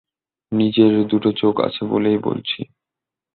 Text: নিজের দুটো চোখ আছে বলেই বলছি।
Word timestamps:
নিজের 0.51 0.91
দুটো 1.07 1.29
চোখ 1.31 1.55
আছে 1.59 1.81
বলেই 1.85 2.17
বলছি। 2.17 2.59